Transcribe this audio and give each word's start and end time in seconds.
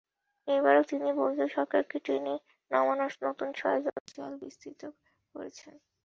এবারও 0.47 0.83
তিনি 0.89 1.09
বৈধ 1.19 1.39
সরকারকে 1.55 1.97
টেনে 2.05 2.35
নামানোর 2.71 3.13
নতুন 3.25 3.49
ষড়যন্ত্রের 3.53 4.13
জাল 4.17 4.33
বিস্তৃত 4.41 4.81
করছেন। 5.35 5.75